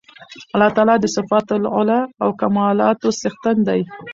[0.53, 3.81] الله تعالی د صفات العُلی او کمالاتو څښتن دی